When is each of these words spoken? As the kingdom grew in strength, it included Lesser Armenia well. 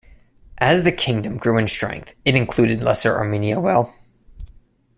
As 0.57 0.81
the 0.81 0.91
kingdom 0.91 1.37
grew 1.37 1.59
in 1.59 1.67
strength, 1.67 2.15
it 2.25 2.33
included 2.33 2.81
Lesser 2.81 3.15
Armenia 3.15 3.59
well. 3.59 3.93